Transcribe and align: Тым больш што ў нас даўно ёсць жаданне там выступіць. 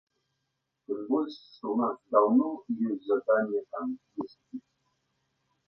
Тым 0.87 0.99
больш 1.09 1.33
што 1.49 1.65
ў 1.73 1.75
нас 1.81 1.97
даўно 2.17 2.47
ёсць 2.89 3.07
жаданне 3.13 3.61
там 3.77 3.85
выступіць. 4.17 4.67